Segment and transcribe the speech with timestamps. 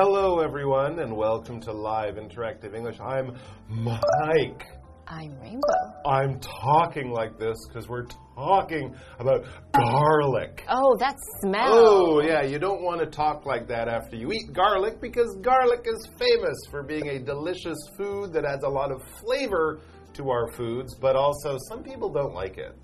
[0.00, 3.00] Hello, everyone, and welcome to Live Interactive English.
[3.00, 3.36] I'm
[3.68, 4.62] Mike.
[5.08, 5.60] I'm Rainbow.
[6.06, 10.64] I'm talking like this because we're talking about garlic.
[10.68, 11.72] Oh, that smell.
[11.74, 15.84] Oh, yeah, you don't want to talk like that after you eat garlic because garlic
[15.84, 19.80] is famous for being a delicious food that adds a lot of flavor
[20.12, 22.76] to our foods, but also some people don't like it.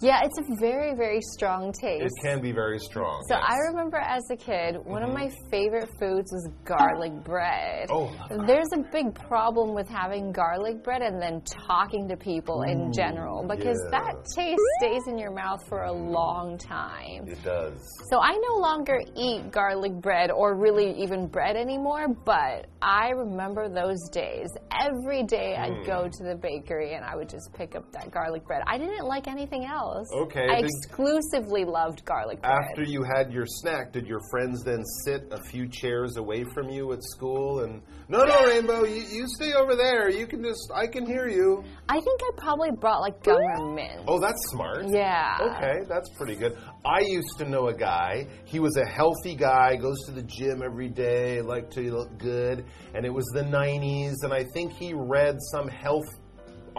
[0.00, 2.04] Yeah, it's a very, very strong taste.
[2.04, 3.20] It can be very strong.
[3.28, 3.44] So yes.
[3.48, 7.88] I remember as a kid, one of my favorite foods was garlic bread.
[7.90, 8.14] Oh,
[8.46, 13.44] There's a big problem with having garlic bread and then talking to people in general
[13.48, 13.98] because yeah.
[13.98, 17.26] that taste stays in your mouth for a long time.
[17.26, 17.80] It does.
[18.10, 23.68] So I no longer eat garlic bread or really even bread anymore, but I remember
[23.68, 24.48] those days.
[24.80, 25.82] Every day I'd Hmm.
[25.86, 28.62] go to the bakery and I would just pick up that garlic bread.
[28.66, 29.87] I didn't like anything else.
[30.12, 32.52] Okay, I exclusively loved garlic bread.
[32.70, 36.68] After you had your snack, did your friends then sit a few chairs away from
[36.68, 40.08] you at school and no, no, Rainbow, you, you stay over there.
[40.08, 41.62] You can just, I can hear you.
[41.90, 44.04] I think I probably brought like gum and mint.
[44.08, 44.86] Oh, that's smart.
[44.88, 45.36] Yeah.
[45.42, 46.56] Okay, that's pretty good.
[46.86, 48.26] I used to know a guy.
[48.46, 52.64] He was a healthy guy, goes to the gym every day, liked to look good,
[52.94, 56.08] and it was the 90s, and I think he read some health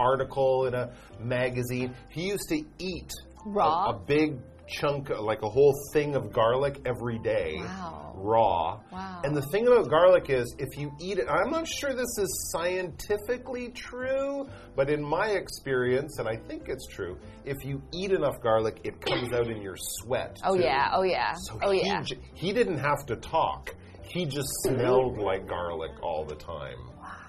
[0.00, 1.94] article in a magazine.
[2.08, 3.10] He used to eat
[3.46, 3.90] a- Raw?
[3.90, 7.56] a, big chunk, like a whole thing of garlic every day.
[7.58, 8.12] Wow.
[8.14, 8.80] Raw.
[8.92, 9.20] Wow.
[9.24, 12.50] And the thing about garlic is, if you eat it, I'm not sure this is
[12.52, 14.46] scientifically true,
[14.76, 19.00] but in my experience, and I think it's true, if you eat enough garlic, it
[19.00, 20.38] comes out in your sweat.
[20.44, 20.62] Oh too.
[20.62, 22.02] yeah, oh yeah, So oh he, yeah.
[22.34, 23.74] he didn't have to talk.
[24.10, 26.78] He just smelled like garlic all the time.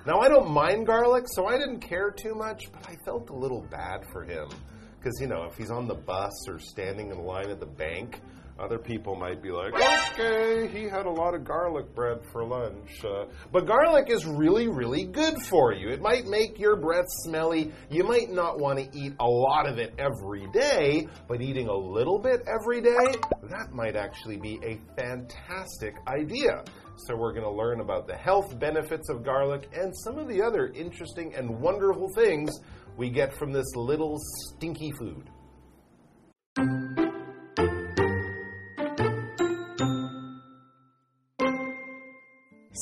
[0.07, 3.35] Now, I don't mind garlic, so I didn't care too much, but I felt a
[3.35, 4.49] little bad for him.
[4.97, 8.19] Because, you know, if he's on the bus or standing in line at the bank,
[8.61, 13.03] other people might be like, okay, he had a lot of garlic bread for lunch.
[13.03, 15.89] Uh, but garlic is really, really good for you.
[15.89, 17.71] It might make your breath smelly.
[17.89, 21.75] You might not want to eat a lot of it every day, but eating a
[21.75, 23.15] little bit every day,
[23.49, 26.63] that might actually be a fantastic idea.
[27.07, 30.41] So, we're going to learn about the health benefits of garlic and some of the
[30.41, 32.51] other interesting and wonderful things
[32.95, 35.29] we get from this little stinky food.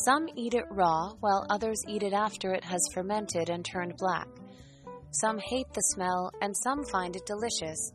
[0.05, 4.27] Some eat it raw, while others eat it after it has fermented and turned black.
[5.11, 7.91] Some hate the smell, and some find it delicious.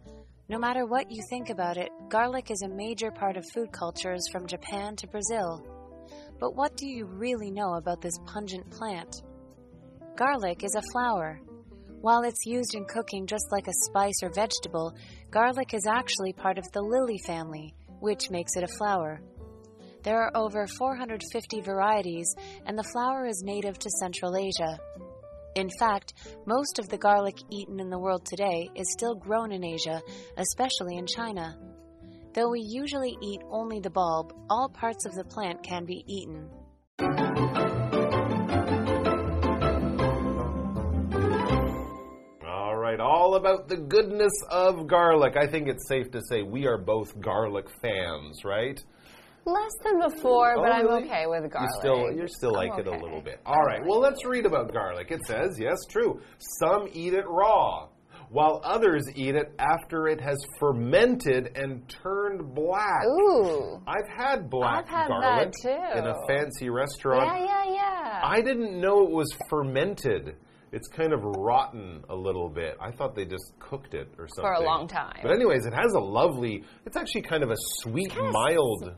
[0.50, 4.28] No matter what you think about it, garlic is a major part of food cultures
[4.30, 5.64] from Japan to Brazil.
[6.38, 9.22] But what do you really know about this pungent plant?
[10.14, 11.40] Garlic is a flower.
[12.02, 14.94] While it's used in cooking just like a spice or vegetable,
[15.30, 19.22] garlic is actually part of the lily family, which makes it a flower.
[20.04, 22.34] There are over 450 varieties,
[22.66, 24.78] and the flower is native to Central Asia.
[25.54, 26.12] In fact,
[26.44, 30.02] most of the garlic eaten in the world today is still grown in Asia,
[30.36, 31.56] especially in China.
[32.34, 36.50] Though we usually eat only the bulb, all parts of the plant can be eaten.
[42.46, 45.38] All right, all about the goodness of garlic.
[45.38, 48.78] I think it's safe to say we are both garlic fans, right?
[49.46, 51.70] Less than before, oh, but Oh, I'm okay with garlic.
[51.70, 53.40] You still, you still I'm like it a little bit.
[53.44, 55.10] All right, well, let's read about garlic.
[55.10, 56.20] It says, yes, true.
[56.60, 57.88] Some eat it raw,
[58.30, 63.04] while others eat it after it has fermented and turned black.
[63.06, 63.80] Ooh.
[63.86, 67.26] I've had black I've had garlic in a fancy restaurant.
[67.40, 68.20] Yeah, yeah, yeah.
[68.24, 70.36] I didn't know it was fermented.
[70.74, 72.76] It's kind of rotten a little bit.
[72.80, 74.44] I thought they just cooked it or something.
[74.44, 75.20] For a long time.
[75.22, 76.64] But anyways, it has a lovely.
[76.84, 78.96] It's actually kind of a sweet, mild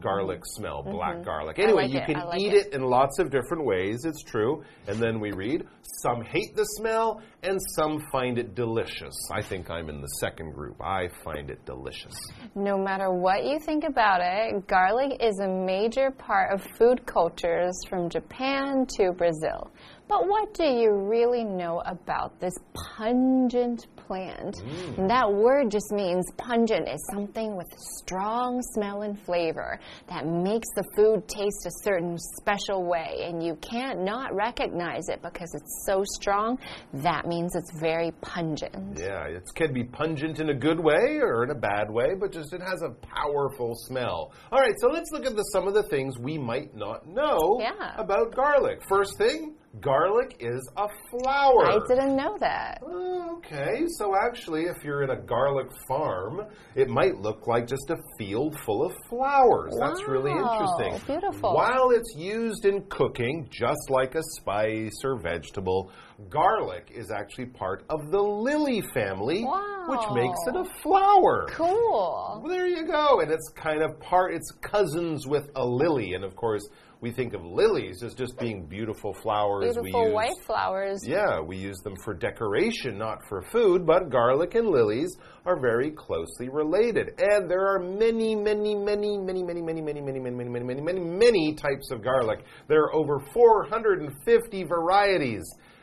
[0.00, 0.92] garlic smell, mm-hmm.
[0.92, 1.58] black garlic.
[1.58, 2.66] Anyway, like you it, can like eat it.
[2.66, 4.04] it in lots of different ways.
[4.04, 4.64] It's true.
[4.88, 5.64] And then we read,
[6.02, 9.14] some hate the smell and some find it delicious.
[9.32, 10.80] I think I'm in the second group.
[10.80, 12.14] I find it delicious.
[12.54, 17.78] No matter what you think about it, garlic is a major part of food cultures
[17.88, 19.70] from Japan to Brazil.
[20.12, 22.52] But what do you really know about this
[22.98, 24.56] pungent plant?
[24.56, 24.98] Mm.
[24.98, 27.68] And that word just means pungent is something with
[28.02, 29.80] strong smell and flavor
[30.10, 35.22] that makes the food taste a certain special way, and you can't not recognize it
[35.22, 36.58] because it's so strong.
[36.92, 38.98] That means it's very pungent.
[38.98, 42.32] Yeah, it can be pungent in a good way or in a bad way, but
[42.32, 44.32] just it has a powerful smell.
[44.52, 47.38] All right, so let's look at the, some of the things we might not know
[47.60, 47.94] Yeah.
[47.96, 48.82] about garlic.
[48.86, 51.66] First thing, Garlic is a flower.
[51.66, 52.82] I didn't know that.
[52.84, 56.42] Okay, so actually, if you're in a garlic farm,
[56.74, 59.74] it might look like just a field full of flowers.
[59.80, 61.00] That's really interesting.
[61.06, 61.54] beautiful.
[61.54, 65.90] While it's used in cooking, just like a spice or vegetable,
[66.28, 69.42] garlic is actually part of the lily family,
[69.88, 71.46] which makes it a flower.
[71.48, 72.40] Cool.
[72.42, 73.20] Well, there you go.
[73.20, 76.12] And it's kind of part, it's cousins with a lily.
[76.12, 76.68] And of course,
[77.02, 79.76] we think of lilies as just being beautiful flowers.
[79.76, 81.04] we Beautiful use, white flowers.
[81.04, 85.90] Yeah, we use them for decoration, not for food, but garlic and lilies are very
[85.90, 87.08] closely related.
[87.18, 90.80] And there are many, many, many, many, many, many, many, many, many, many, many, many,
[90.80, 92.44] many, many types of garlic.
[92.68, 95.42] There are over 450 varieties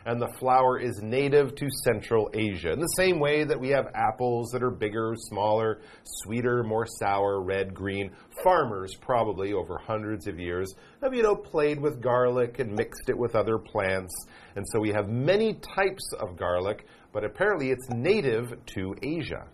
[0.10, 2.72] and the flower is native to Central Asia.
[2.72, 7.44] In the same way that we have apples that are bigger, smaller, sweeter, more sour,
[7.44, 8.10] red, green,
[8.44, 10.74] farmers probably over hundreds of years
[11.04, 14.12] have, you know, played with garlic and mixed it with other plants.
[14.56, 19.46] And so we have many types of garlic, but apparently it's native to Asia.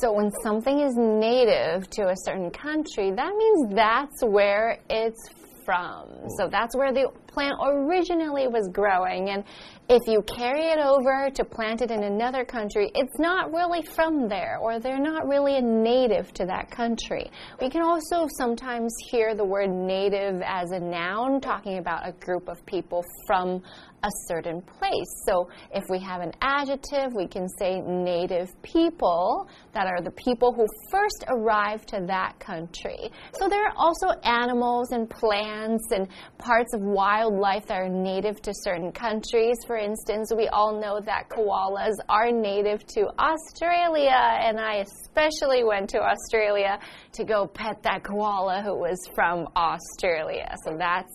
[0.00, 5.30] So when something is native to a certain country, that means that's where it's
[5.64, 6.08] from.
[6.38, 9.30] So that's where the plant originally was growing.
[9.30, 9.44] And
[9.88, 14.28] if you carry it over to plant it in another country, it's not really from
[14.28, 17.30] there, or they're not really a native to that country.
[17.60, 22.48] We can also sometimes hear the word native as a noun, talking about a group
[22.48, 23.62] of people from
[24.04, 25.24] a certain place.
[25.26, 30.52] So if we have an adjective, we can say native people, that are the people
[30.52, 33.10] who first arrived to that country.
[33.32, 36.06] So there are also animals and plants and
[36.38, 39.56] parts of wildlife that are native to certain countries.
[39.66, 45.88] For instance, we all know that koalas are native to Australia, and I especially went
[45.90, 46.78] to Australia
[47.12, 50.54] to go pet that koala who was from Australia.
[50.64, 51.12] So that's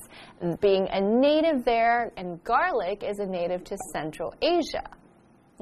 [0.62, 4.90] being a native there, and garlic is a native to Central Asia.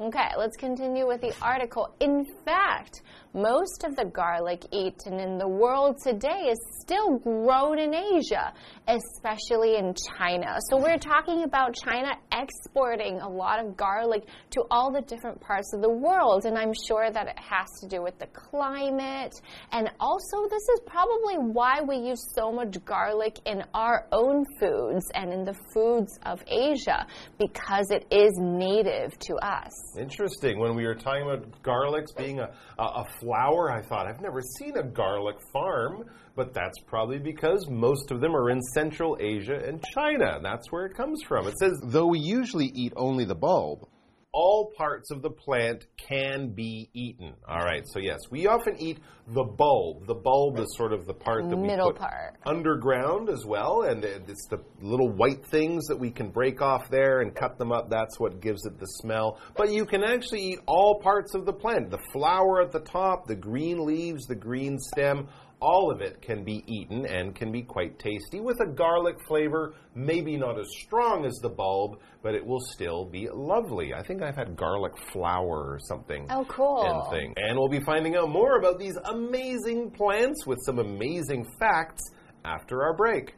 [0.00, 1.92] Okay, let's continue with the article.
[1.98, 3.02] In fact,
[3.34, 8.52] most of the garlic eaten in the world today is still grown in Asia,
[8.86, 10.56] especially in China.
[10.70, 15.72] So we're talking about China exporting a lot of garlic to all the different parts
[15.74, 19.34] of the world, and I'm sure that it has to do with the climate.
[19.72, 25.10] And also, this is probably why we use so much garlic in our own foods
[25.14, 27.06] and in the foods of Asia,
[27.38, 29.72] because it is native to us.
[29.98, 30.58] Interesting.
[30.58, 34.40] When we were talking about garlics being a, a, a, flower, I thought, I've never
[34.58, 36.04] seen a garlic farm,
[36.36, 40.38] but that's probably because most of them are in Central Asia and China.
[40.42, 41.46] That's where it comes from.
[41.46, 43.88] It says, though we usually eat only the bulb,
[44.32, 47.32] all parts of the plant can be eaten.
[47.48, 50.06] All right, so yes, we often eat the bulb.
[50.06, 52.36] The bulb is sort of the part that we Middle put part.
[52.44, 57.20] underground as well, and it's the little white things that we can break off there
[57.20, 57.88] and cut them up.
[57.88, 59.38] That's what gives it the smell.
[59.56, 63.26] But you can actually eat all parts of the plant the flower at the top,
[63.26, 65.28] the green leaves, the green stem.
[65.60, 69.74] All of it can be eaten and can be quite tasty with a garlic flavor,
[69.94, 73.92] maybe not as strong as the bulb, but it will still be lovely.
[73.92, 76.26] I think I've had garlic flower or something.
[76.30, 76.84] Oh, cool.
[76.84, 77.34] And thing.
[77.36, 82.02] And we'll be finding out more about these amazing plants with some amazing facts
[82.44, 83.34] after our break.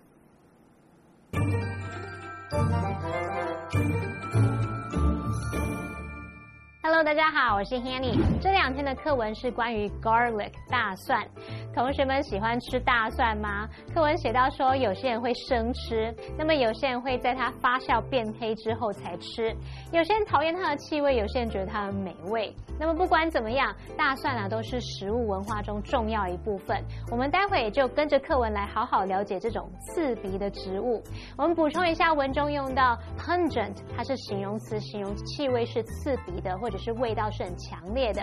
[7.00, 8.14] Hello，大家好，我是 Hanny。
[8.42, 11.26] 这两天的课文是关于 garlic 大蒜。
[11.74, 13.66] 同学们喜欢吃大蒜吗？
[13.94, 19.56] 课文写到说，有些人会生吃，那么有些人会在它发酵变黑之后才吃。
[19.92, 22.54] 有些人讨厌它的气味，有些人觉得它很美味。
[22.78, 26.84] 那么不管怎么样，大蒜啊都是食物文化中重要一部分。
[27.10, 31.02] 我们待会就跟着课文来好好了解这种刺鼻的植物。
[31.38, 38.22] 我们补充一下，文中用到 pungent，它是形容词，形容气味是刺鼻的，或者是味道是很强烈的。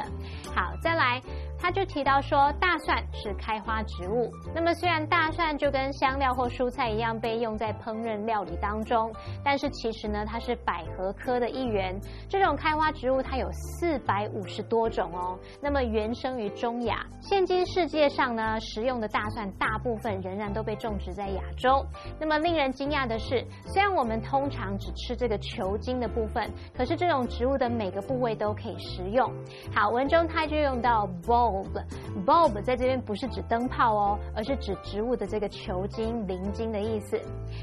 [0.56, 1.22] 好，再来，
[1.60, 4.32] 他就提到说，大蒜是开花植物。
[4.54, 9.12] 那么虽然大蒜就跟香料或蔬菜一样被用在烹饪料理当中，
[9.44, 12.00] 但是其实呢，它是百合科的一员。
[12.30, 15.38] 这种开花植物它有四百五十多种哦。
[15.62, 21.84] 那么原生于中亚，现今世界上呢，食用的大蒜大部分仍然都被种植在亚洲。
[22.20, 29.30] 那么令人惊讶的是，虽然我们通常只吃这个球茎的部分，可是这种植物的每个部位都可以食用。
[29.74, 31.47] 好，文中它就用到 bulb。
[31.48, 31.84] bulb。
[32.26, 37.20] bulb 在这边不是指灯泡哦，而是指植物的这个球茎、鳞茎的意思。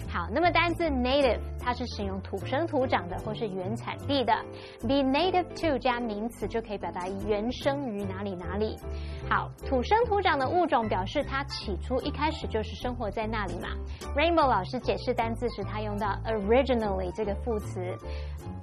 [0.08, 4.32] 好，那么单字 native 它是形容土生土长的或是原产地的
[4.82, 8.76] ，be native to 加名词就可以表达原生于哪里哪里。
[9.28, 13.68] 好，土生土长的物种表示它起初一开始就是生活在那里嘛。
[14.16, 17.80] Rainbow 老师解释单字时，他用到 originally 这个副词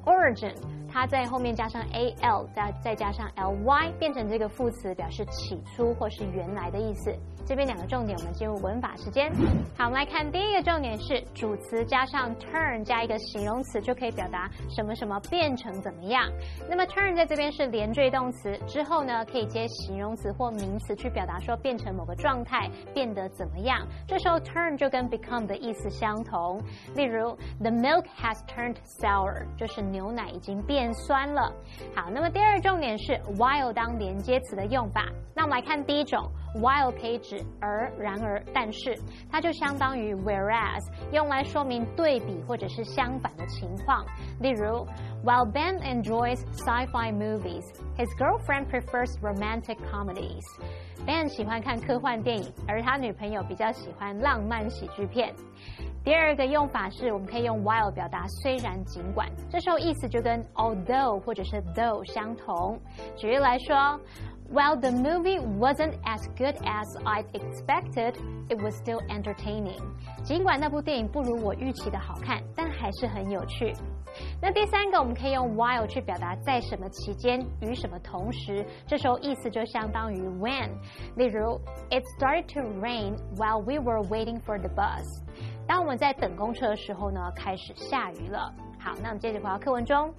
[0.06, 0.54] ，origin。
[0.94, 7.14] 它在后面加上 a l，再再加上 l y，变成这个副词，表是起初或是原来的意思。
[7.46, 9.30] 这边两个重点，我们进入文法时间。
[9.76, 16.32] 好，我们来看第一个重点是主词加上 turn 加一个形容词，就可以表达什么什么变成怎么样。
[16.70, 23.86] 那么 turn 在这边是连缀动词，之后呢可以接形容词或名词去表达说变成某个状态，变得怎么样。
[24.08, 26.62] 这时候 turn 就跟 become 的意思相同。
[26.96, 30.62] 例如，the milk has turned sour，就是牛奶已经。
[30.68, 31.52] 变酸了。
[31.96, 35.01] 好，那么第二重点是 while 当连接词的用法。
[35.34, 38.96] 那我们来看第一种，while 可以指而、然而、但是，
[39.32, 40.82] 它就相当于 whereas，
[41.12, 44.06] 用来说明对比或者是相反的情况。
[44.40, 44.86] 例如
[45.24, 47.64] ，While Ben enjoys sci-fi movies,
[47.98, 50.44] his girlfriend prefers romantic comedies.
[51.06, 55.34] Ben 喜欢看科幻电影，而他女朋友比较喜欢浪漫喜剧片。
[56.04, 62.80] 第二个用法是，我们可以用 while 表达虽然尽管，这时候意思就跟 although 或者是 though 相同。
[63.16, 64.00] 举例来说
[64.53, 68.15] ，While the movie wasn't as good as I'd expected,
[68.49, 69.81] it was still entertaining。
[70.23, 73.75] 尽管那部电影不如我预期的好看，但还是很有趣。
[74.41, 80.71] 那第三个，我们可以用 while 去表达在什么期间与什么同时，这时候意思就相当于 when。
[81.17, 85.05] 例如，It started to rain while we were waiting for the bus。
[85.67, 88.55] 当我们在等公车的时候呢，开始下雨了。
[88.79, 90.15] 好，那我们接着回到课文中。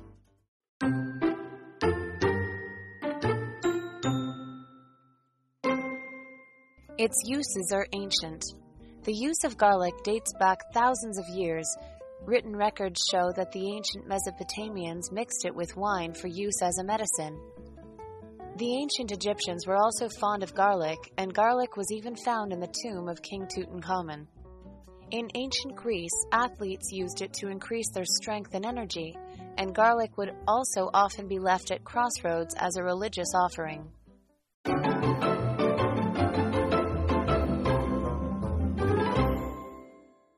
[7.03, 8.45] Its uses are ancient.
[9.03, 11.67] The use of garlic dates back thousands of years.
[12.25, 16.85] Written records show that the ancient Mesopotamians mixed it with wine for use as a
[16.85, 17.41] medicine.
[18.57, 22.73] The ancient Egyptians were also fond of garlic, and garlic was even found in the
[22.85, 24.29] tomb of King Tutankhamun.
[25.11, 29.17] In ancient Greece, athletes used it to increase their strength and energy,
[29.59, 33.91] and garlic would also often be left at crossroads as a religious offering.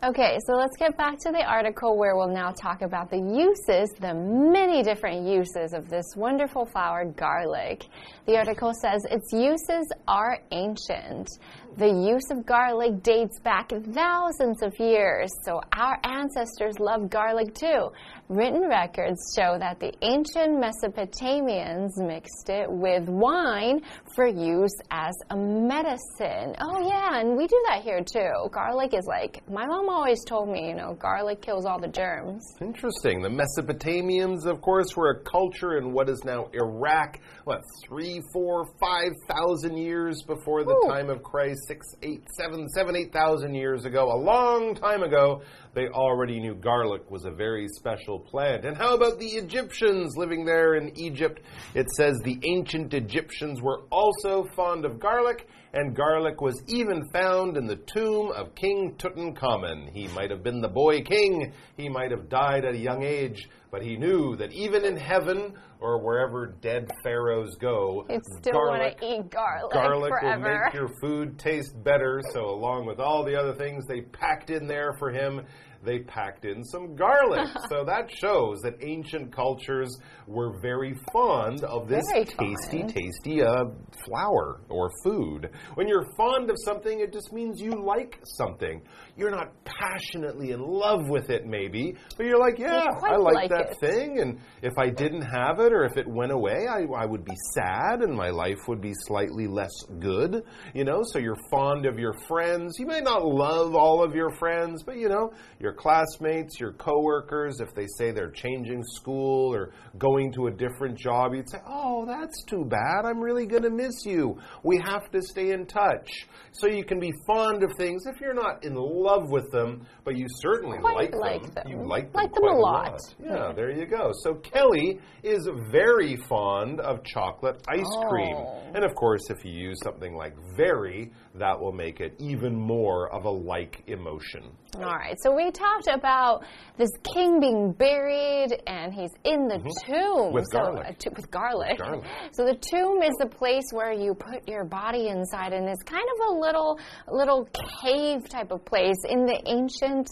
[0.05, 3.89] Okay, so let's get back to the article where we'll now talk about the uses,
[4.01, 7.87] the many different uses of this wonderful flower, garlic.
[8.27, 11.31] The article says its uses are ancient.
[11.77, 17.89] The use of garlic dates back thousands of years, so our ancestors loved garlic too.
[18.29, 23.83] Written records show that the ancient Mesopotamians mixed it with wine
[24.15, 26.55] for use as a medicine.
[26.61, 28.49] Oh, yeah, and we do that here too.
[28.53, 32.45] Garlic is like, my mom always told me, you know, garlic kills all the germs.
[32.61, 33.21] Interesting.
[33.21, 38.65] The Mesopotamians, of course, were a culture in what is now Iraq, what, three, four,
[38.81, 40.89] five thousand years before the Ooh.
[40.89, 45.43] time of Christ six, eight, seven, seven, eight thousand years ago, a long time ago,
[45.75, 48.65] they already knew garlic was a very special plant.
[48.65, 51.41] And how about the Egyptians living there in Egypt?
[51.75, 57.57] It says the ancient Egyptians were also fond of garlic, and garlic was even found
[57.57, 59.91] in the tomb of King Tutankhamun.
[59.93, 63.49] He might have been the boy king, he might have died at a young age,
[63.73, 68.99] but he knew that even in heaven or wherever dead pharaohs go, you still want
[68.99, 69.73] to eat garlic.
[69.73, 70.43] Garlic forever.
[70.43, 72.23] will make your food taste better.
[72.33, 75.43] So, along with all the other things they packed in there for him,
[75.85, 77.49] they packed in some garlic.
[77.69, 83.65] so that shows that ancient cultures were very fond of this very tasty, tasty uh,
[84.07, 85.51] flower or food.
[85.75, 88.83] When you're fond of something, it just means you like something.
[89.17, 93.35] You're not passionately in love with it, maybe, but you're like, yeah, you I like,
[93.35, 93.81] like that it.
[93.81, 94.21] thing.
[94.21, 97.37] And if I didn't have it or if it went away, I, I would be
[97.55, 100.43] sad and my life would be slightly less good.
[100.75, 102.77] You know, so you're fond of your friends.
[102.79, 107.61] You may not love all of your friends, but you know, your classmates, your coworkers,
[107.61, 112.07] if they say they're changing school or going to a different job, you'd say, Oh,
[112.07, 113.05] that's too bad.
[113.05, 114.39] I'm really going to miss you.
[114.63, 116.09] We have to stay in touch.
[116.53, 120.17] So you can be fond of things if you're not in love with them, but
[120.17, 121.51] you certainly like, like them.
[121.55, 121.65] them.
[121.69, 123.01] You like them, Like them quite a lot.
[123.19, 124.13] Yeah, there you go.
[124.23, 128.09] So Kelly is very fond of chocolate ice oh.
[128.09, 128.37] cream.
[128.37, 128.63] Oh.
[128.75, 133.13] And of course, if you use something like very, that will make it even more
[133.13, 134.51] of a like emotion.
[134.77, 136.45] All right, so we talked about
[136.77, 140.87] this king being buried and he's in the tomb With so, garlic.
[140.89, 141.79] uh, to- with garlic.
[141.79, 142.05] Garlic.
[142.33, 146.07] So the tomb is the place where you put your body inside, and it's kind
[146.15, 146.79] of a little
[147.11, 147.49] little
[147.83, 150.09] cave type of place in the ancient.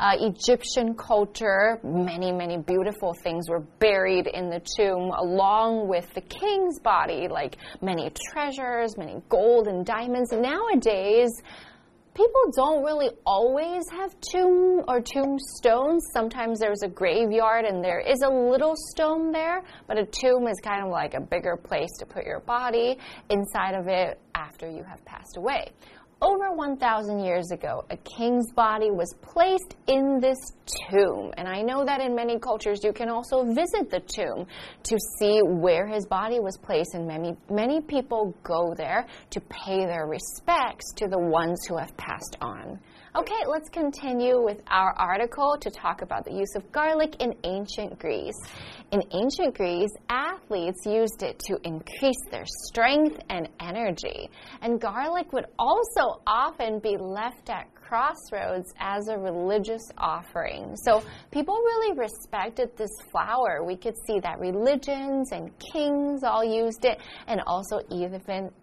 [0.00, 6.20] Uh, Egyptian culture, many, many beautiful things were buried in the tomb along with the
[6.20, 10.30] king's body, like many treasures, many gold and diamonds.
[10.30, 11.30] Nowadays,
[12.18, 16.04] people don't really always have tomb or tombstones.
[16.12, 20.58] Sometimes there's a graveyard and there is a little stone there, but a tomb is
[20.60, 22.98] kind of like a bigger place to put your body
[23.30, 25.70] inside of it after you have passed away.
[26.20, 30.36] Over 1,000 years ago, a king's body was placed in this
[30.90, 31.32] tomb.
[31.36, 34.48] And I know that in many cultures you can also visit the tomb
[34.82, 39.86] to see where his body was placed, and many, many people go there to pay
[39.86, 42.80] their respects to the ones who have passed on.
[43.14, 47.96] Okay, let's continue with our article to talk about the use of garlic in ancient
[47.98, 48.38] Greece.
[48.90, 54.30] In ancient Greece, athletes used it to increase their strength and energy.
[54.62, 60.74] And garlic would also often be left at crossroads as a religious offering.
[60.84, 63.62] So people really respected this flower.
[63.62, 68.20] We could see that religions and kings all used it, and also even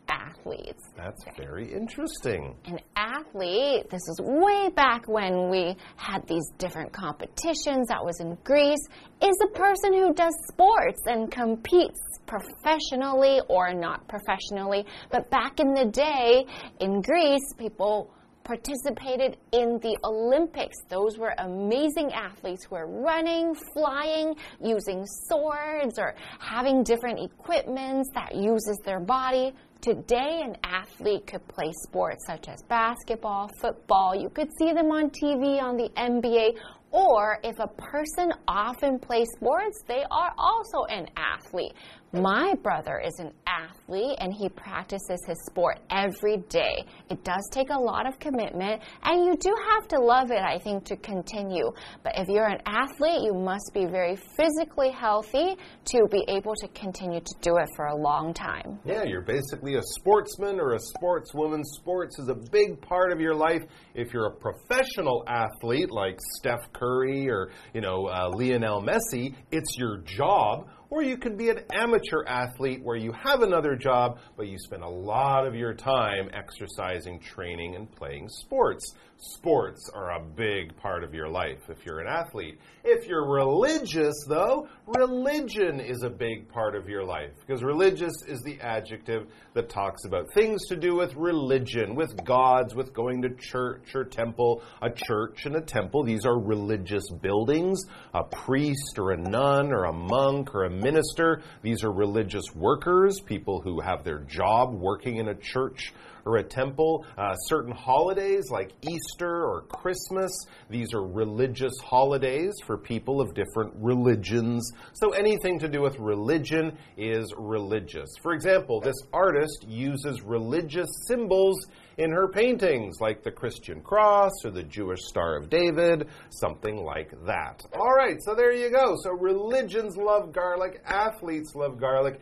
[0.08, 2.55] athletes That's very interesting.
[2.65, 8.38] an athlete, this is way back when we had these different competitions, that was in
[8.44, 8.88] Greece,
[9.22, 14.86] is a person who does sports and competes professionally or not professionally.
[15.12, 16.45] But back in the day
[16.79, 18.12] in Greece, people
[18.43, 20.77] participated in the Olympics.
[20.88, 28.36] Those were amazing athletes who were running, flying, using swords, or having different equipments that
[28.36, 29.53] uses their body.
[29.81, 34.15] Today, an athlete could play sports such as basketball, football.
[34.15, 36.55] You could see them on TV on the NBA.
[36.95, 41.73] Or if a person often plays sports, they are also an athlete.
[42.13, 46.85] My brother is an athlete and he practices his sport every day.
[47.09, 50.58] It does take a lot of commitment and you do have to love it, I
[50.58, 51.71] think, to continue.
[52.03, 56.67] But if you're an athlete, you must be very physically healthy to be able to
[56.69, 58.80] continue to do it for a long time.
[58.86, 61.63] Yeah, you're basically a sportsman or a sportswoman.
[61.63, 63.63] Sports is a big part of your life.
[63.93, 69.77] If you're a professional athlete like Steph Curry or, you know, uh, Lionel Messi, it's
[69.77, 70.67] your job.
[70.89, 74.84] Or you could be an amateur athlete where you have another job, but you spend
[74.84, 78.93] a lot of your time exercising, training, and playing sports.
[79.17, 82.60] Sports are a big part of your life if you're an athlete.
[82.84, 88.41] If you're religious, though, religion is a big part of your life because religious is
[88.41, 93.30] the adjective that talks about things to do with religion, with gods, with going to
[93.30, 94.62] church or temple.
[94.82, 97.84] A church and a temple, these are religious buildings.
[98.13, 103.21] A priest or a nun or a monk or a minister, these are religious workers,
[103.21, 105.93] people who have their job working in a church
[106.25, 107.05] or a temple.
[107.17, 110.31] Uh, certain holidays like Easter or Christmas,
[110.69, 114.71] these are religious holidays for people of different religions.
[114.93, 118.09] So anything to do with religion is religious.
[118.21, 121.57] For example, this artist uses religious symbols
[121.97, 127.11] in her paintings, like the Christian cross or the Jewish Star of David, something like
[127.25, 127.61] that.
[127.73, 128.95] All right, so there you go.
[129.03, 132.19] So religions love garlic, athletes love garlic,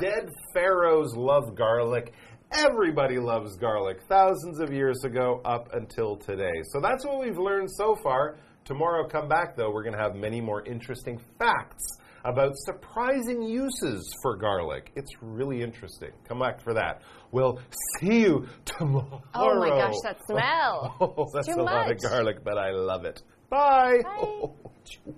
[0.00, 2.12] dead pharaohs love garlic.
[2.54, 6.52] Everybody loves garlic, thousands of years ago up until today.
[6.72, 8.36] So that's what we've learned so far.
[8.64, 11.82] Tomorrow, come back though, we're going to have many more interesting facts
[12.24, 14.92] about surprising uses for garlic.
[14.94, 16.10] It's really interesting.
[16.28, 17.02] Come back for that.
[17.32, 17.58] We'll
[17.98, 19.22] see you tomorrow.
[19.34, 20.96] Oh my gosh, that smell.
[21.00, 22.02] Oh, that's Too a lot of much.
[22.02, 23.22] garlic, but I love it.
[23.50, 23.98] Bye.
[24.04, 24.20] Bye.
[25.04, 25.12] Do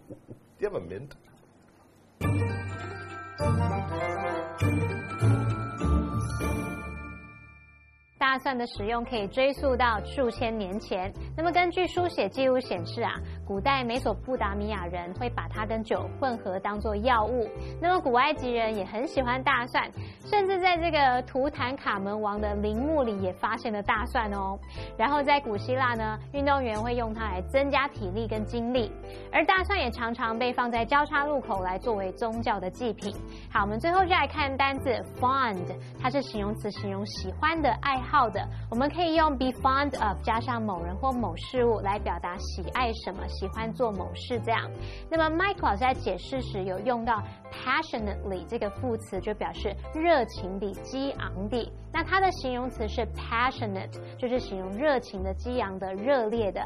[0.60, 1.14] you have a mint?
[8.24, 11.12] 大蒜的使用可以追溯到数千年前。
[11.36, 13.12] 那么根据书写记录显示啊，
[13.46, 17.46] 古代美索不达米亚人会把它跟酒混合当做药物。
[17.82, 19.90] 那么古埃及人也很喜欢大蒜，
[20.24, 24.58] 甚至在这个图坦卡门王的陵墓里也发现了大蒜哦。
[24.96, 28.90] 然后在古希腊呢，运动员会用它来增加体力跟精力，
[29.30, 33.14] 而大蒜也常常被放在交叉路口来作为宗教的祭品。
[33.52, 35.60] 好，我们最后就来看单字 fond，
[36.00, 44.70] 它是形容词，形容喜欢的、爱好好的，我们可以用 be fond of 加上某人或某事物来表达喜爱什么，喜欢做某事这样。
[45.10, 51.72] 那么 Mike 老师在解释时有用到 passionately 这个副词，就表示热情的、激昂的。
[51.92, 56.60] 那它的形容词是 passionate，就是形容热情的、激昂的、热烈的。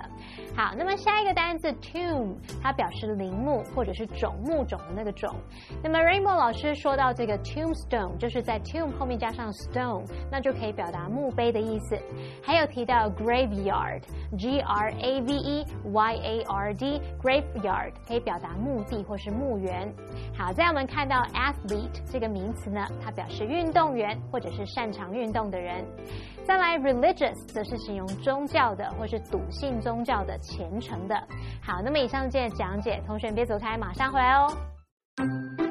[0.55, 5.35] 好，那么下一个单词 tomb，它表示陵墓或者是冢、墓种的那个冢。
[5.83, 11.96] 那么 Rainbow 老师说到这个 tombstone，就是在 tomb 后面加上 stone，那就可以表达墓碑的意思。
[12.42, 19.88] 还有提到 graveyard，G R A V E Y A R D，graveyard 可以表达墓地或是墓园。
[20.37, 25.85] 好，在我们看到 athlete 这个名词呢，它表示运动员或者是擅长运动的人。
[26.44, 31.14] 再来，religious 则是形容宗教的或是笃信宗教的、虔诚的。
[31.62, 35.67] 好，那么以上这些讲解，同学别走开，马上回来哦。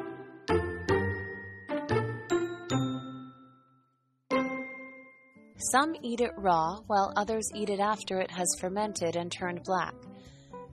[5.60, 9.92] Some eat it raw, while others eat it after it has fermented and turned black.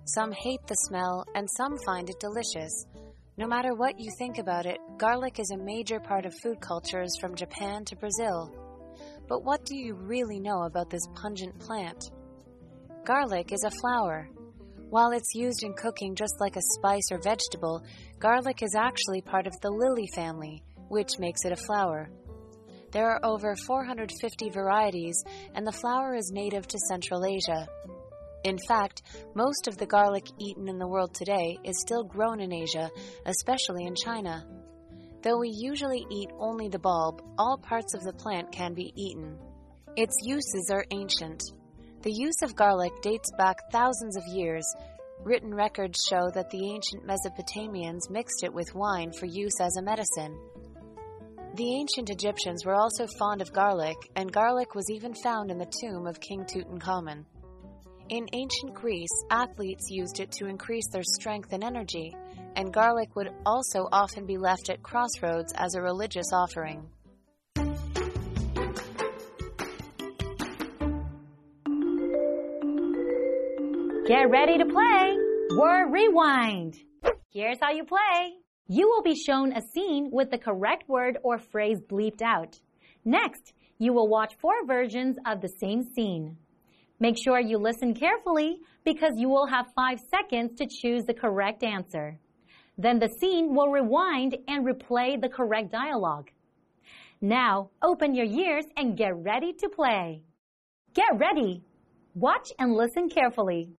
[0.05, 2.85] Some hate the smell, and some find it delicious.
[3.35, 7.17] No matter what you think about it, garlic is a major part of food cultures
[7.19, 8.53] from Japan to Brazil.
[9.27, 12.11] But what do you really know about this pungent plant?
[13.05, 14.29] Garlic is a flower.
[14.91, 17.83] While it's used in cooking just like a spice or vegetable,
[18.19, 22.11] garlic is actually part of the lily family, which makes it a flower.
[22.95, 25.21] There are over 450 varieties,
[25.53, 27.67] and the flower is native to Central Asia.
[28.45, 29.01] In fact,
[29.35, 32.89] most of the garlic eaten in the world today is still grown in Asia,
[33.25, 34.47] especially in China.
[35.23, 39.39] Though we usually eat only the bulb, all parts of the plant can be eaten.
[39.97, 41.43] Its uses are ancient.
[42.01, 44.65] The use of garlic dates back thousands of years.
[45.21, 49.83] Written records show that the ancient Mesopotamians mixed it with wine for use as a
[49.83, 50.39] medicine.
[51.55, 55.71] The ancient Egyptians were also fond of garlic, and garlic was even found in the
[55.79, 57.23] tomb of King Tutankhamun.
[58.09, 62.13] In ancient Greece, athletes used it to increase their strength and energy,
[62.57, 66.89] and garlic would also often be left at crossroads as a religious offering.
[74.07, 75.17] Get ready to play
[75.57, 76.75] Word Rewind.
[77.31, 78.44] Here's how you play.
[78.67, 82.59] You will be shown a scene with the correct word or phrase bleeped out.
[83.03, 86.37] Next, you will watch four versions of the same scene.
[86.99, 91.61] Make sure you listen carefully because you will have five seconds to choose the correct
[91.63, 92.17] answer.
[92.77, 96.31] Then the scene will rewind and replay the correct dialogue.
[97.21, 100.23] Now, open your ears and get ready to play.
[100.93, 101.63] Get ready.
[102.15, 103.69] Watch and listen carefully.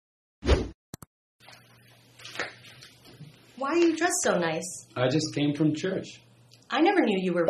[3.59, 4.87] Why are you dressed so nice?
[4.95, 6.21] I just came from church.
[6.69, 7.49] I never knew you were.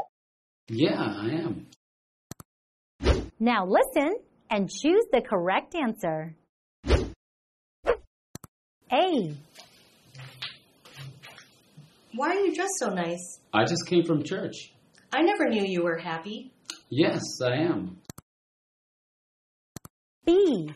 [0.68, 1.66] Yeah, I am.
[3.40, 4.14] Now listen
[4.48, 6.36] and choose the correct answer.
[8.92, 9.34] A.
[12.14, 13.40] Why are you dressed so nice?
[13.52, 14.72] I just came from church.
[15.12, 16.52] I never knew you were happy.
[16.88, 17.98] Yes, I am.
[20.24, 20.70] B.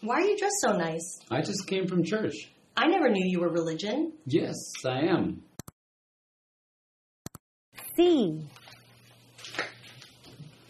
[0.00, 1.18] Why are you dressed so nice?
[1.30, 2.34] I just came from church.
[2.76, 4.12] I never knew you were religion.
[4.26, 4.54] Yes,
[4.86, 5.42] I am.
[7.96, 8.40] C.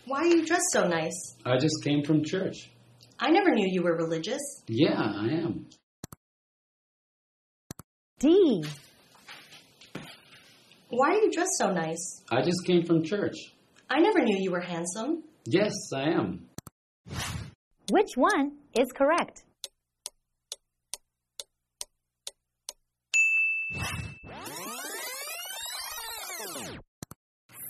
[0.07, 1.37] Why are you dressed so nice?
[1.45, 2.71] I just came from church.
[3.21, 4.41] I never knew you were religious.
[4.67, 5.67] Yeah, I am.
[8.21, 8.65] D.
[10.89, 12.23] Why are you dressed so nice?
[12.31, 13.37] I just came from church.
[13.91, 15.25] I never knew you were handsome.
[15.45, 16.49] Yes, I am.
[17.91, 19.45] Which one is correct?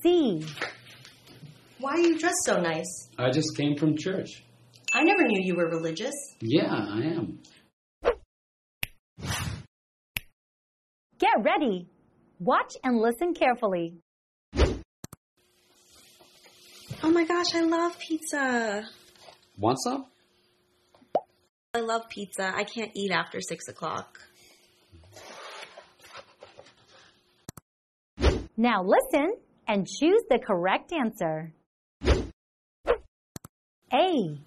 [0.02, 0.44] C.
[1.80, 3.08] Why are you dressed so nice?
[3.18, 4.44] I just came from church.
[4.92, 6.14] I never knew you were religious.
[6.40, 7.40] Yeah, I am.
[11.18, 11.88] Get ready.
[12.38, 13.98] Watch and listen carefully.
[17.02, 18.84] Oh my gosh, I love pizza.
[19.56, 20.06] Want some?
[21.74, 22.50] I love pizza.
[22.54, 24.18] I can't eat after six o'clock.
[28.56, 31.52] Now listen and choose the correct answer.
[33.92, 34.38] A.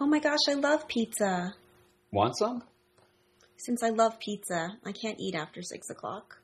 [0.00, 1.52] Oh my gosh, I love pizza.
[2.10, 2.62] Want some?
[3.58, 6.38] Since I love pizza, I can't eat after six o'clock.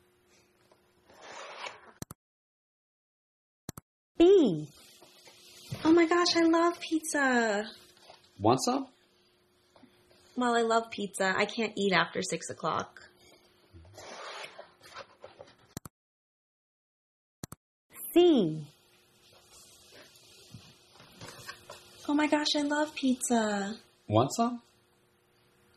[4.19, 4.69] B.
[5.85, 7.69] Oh my gosh, I love pizza.
[8.39, 8.87] Want some?
[10.37, 11.35] Well, I love pizza.
[11.37, 13.03] I can't eat after six o'clock.
[18.13, 18.67] C.
[22.09, 23.77] Oh my gosh, I love pizza.
[24.09, 24.63] Want some?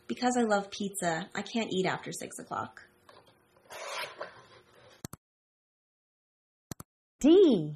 [0.07, 2.83] Because I love pizza, I can't eat after 6 o'clock.
[7.19, 7.75] D.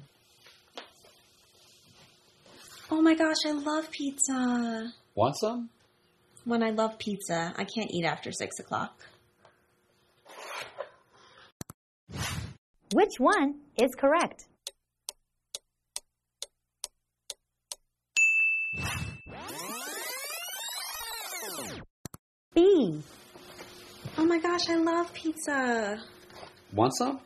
[2.96, 4.92] Oh my gosh, I love pizza.
[5.16, 5.68] Want some?
[6.44, 9.04] When I love pizza, I can't eat after 6 o'clock.
[12.92, 14.44] Which one is correct?
[22.54, 23.02] B.
[24.16, 26.00] Oh my gosh, I love pizza.
[26.72, 27.18] Want some?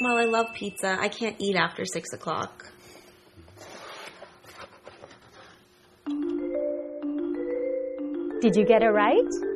[0.00, 0.96] Well, I love pizza.
[0.98, 2.73] I can't eat after 6 o'clock.
[8.44, 9.53] Did you get it right?